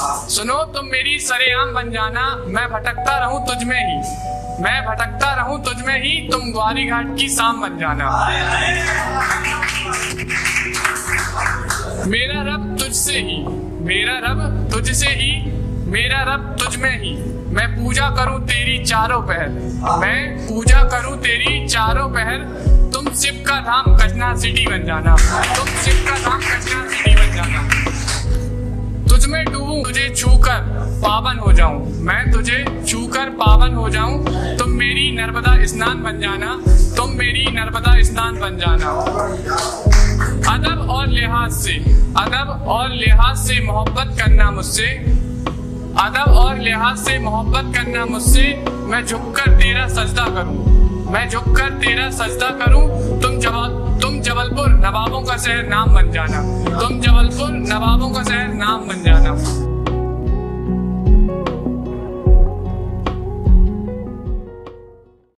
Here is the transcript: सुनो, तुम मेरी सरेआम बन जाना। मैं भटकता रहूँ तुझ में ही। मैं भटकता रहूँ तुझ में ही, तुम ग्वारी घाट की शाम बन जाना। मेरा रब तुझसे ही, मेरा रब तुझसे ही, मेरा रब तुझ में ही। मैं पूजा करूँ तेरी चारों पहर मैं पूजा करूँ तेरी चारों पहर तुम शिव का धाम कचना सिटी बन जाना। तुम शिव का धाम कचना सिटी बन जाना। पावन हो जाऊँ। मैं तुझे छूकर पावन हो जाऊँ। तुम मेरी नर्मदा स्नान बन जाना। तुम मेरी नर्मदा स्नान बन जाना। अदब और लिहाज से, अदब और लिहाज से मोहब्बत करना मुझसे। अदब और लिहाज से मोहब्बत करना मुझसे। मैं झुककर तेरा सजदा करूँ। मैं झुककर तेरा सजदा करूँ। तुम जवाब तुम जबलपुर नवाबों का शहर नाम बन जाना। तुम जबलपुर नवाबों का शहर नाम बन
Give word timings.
सुनो, 0.00 0.54
तुम 0.64 0.86
मेरी 0.86 1.18
सरेआम 1.18 1.72
बन 1.74 1.90
जाना। 1.90 2.22
मैं 2.46 2.66
भटकता 2.68 3.18
रहूँ 3.18 3.40
तुझ 3.46 3.64
में 3.64 3.76
ही। 3.76 4.62
मैं 4.62 4.84
भटकता 4.86 5.32
रहूँ 5.34 5.58
तुझ 5.64 5.76
में 5.86 5.98
ही, 6.02 6.28
तुम 6.28 6.50
ग्वारी 6.52 6.86
घाट 6.86 7.16
की 7.16 7.28
शाम 7.28 7.60
बन 7.60 7.78
जाना। 7.78 8.08
मेरा 12.06 12.42
रब 12.42 12.76
तुझसे 12.78 13.18
ही, 13.18 13.38
मेरा 13.84 14.18
रब 14.18 14.68
तुझसे 14.72 15.10
ही, 15.10 15.32
मेरा 15.86 16.22
रब 16.24 16.56
तुझ 16.60 16.76
में 16.76 16.98
ही। 17.02 17.14
मैं 17.54 17.68
पूजा 17.76 18.08
करूँ 18.10 18.40
तेरी 18.46 18.84
चारों 18.84 19.20
पहर 19.22 19.48
मैं 20.00 20.48
पूजा 20.48 20.82
करूँ 20.84 21.16
तेरी 21.18 21.66
चारों 21.68 22.08
पहर 22.08 22.38
तुम 22.92 23.12
शिव 23.14 23.44
का 23.48 23.60
धाम 23.60 23.96
कचना 23.96 24.34
सिटी 24.36 24.66
बन 24.66 24.84
जाना। 24.84 25.16
तुम 25.56 25.66
शिव 25.82 26.04
का 26.08 26.18
धाम 26.18 26.40
कचना 26.40 26.88
सिटी 26.88 27.14
बन 27.14 27.34
जाना। 27.36 27.93
पावन 30.76 31.38
हो 31.38 31.52
जाऊँ। 31.52 31.92
मैं 32.00 32.32
तुझे 32.32 32.84
छूकर 32.88 33.28
पावन 33.30 33.74
हो 33.74 33.88
जाऊँ। 33.90 34.24
तुम 34.56 34.70
मेरी 34.70 35.10
नर्मदा 35.12 35.66
स्नान 35.66 36.02
बन 36.02 36.20
जाना। 36.20 36.62
तुम 36.96 37.10
मेरी 37.10 37.44
नर्मदा 37.52 38.02
स्नान 38.02 38.34
बन 38.34 38.56
जाना। 38.58 38.88
अदब 40.54 40.86
और 40.90 41.06
लिहाज 41.06 41.52
से, 41.52 41.74
अदब 42.16 42.64
और 42.68 42.88
लिहाज 42.90 43.36
से 43.36 43.64
मोहब्बत 43.64 44.16
करना 44.18 44.50
मुझसे। 44.50 44.86
अदब 45.98 46.32
और 46.32 46.58
लिहाज 46.58 46.96
से 46.98 47.18
मोहब्बत 47.18 47.76
करना 47.76 48.04
मुझसे। 48.06 48.64
मैं 48.68 49.06
झुककर 49.06 49.50
तेरा 49.50 49.88
सजदा 49.88 50.24
करूँ। 50.24 50.84
मैं 51.12 51.28
झुककर 51.30 51.70
तेरा 51.70 52.10
सजदा 52.10 52.50
करूँ। 52.50 52.84
तुम 53.20 53.38
जवाब 53.38 53.84
तुम 54.02 54.20
जबलपुर 54.20 54.68
नवाबों 54.68 55.22
का 55.22 55.36
शहर 55.36 55.68
नाम 55.68 55.94
बन 55.94 56.10
जाना। 56.10 56.40
तुम 56.80 57.00
जबलपुर 57.00 57.50
नवाबों 57.50 58.10
का 58.10 58.22
शहर 58.22 58.48
नाम 58.48 58.80
बन 58.80 58.93